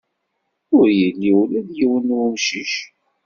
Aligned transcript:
Ur 0.77 0.87
yelli 0.99 1.31
ula 1.41 1.59
d 1.67 1.69
yiwen 1.77 2.05
n 2.11 2.15
wemcic. 2.17 2.73